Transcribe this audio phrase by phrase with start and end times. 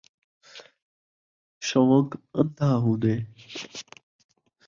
[1.67, 2.07] شون٘ق
[2.39, 3.15] ان٘دھا ہون٘دے